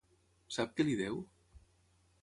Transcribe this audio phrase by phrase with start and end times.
[0.55, 1.21] Sap què li deu?